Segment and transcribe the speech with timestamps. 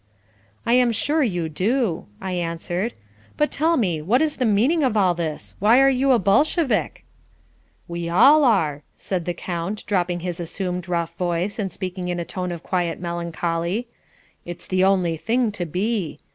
[0.65, 2.95] "I am sure you do," I answered.
[3.37, 5.53] "But tell me, what is the meaning of all this?
[5.59, 7.05] Why are you a Bolshevik?"
[7.87, 12.25] "We all are," said the count, dropping his assumed rough voice, and speaking in a
[12.25, 13.89] tone of quiet melancholy.
[14.43, 16.19] "It's the only thing to be.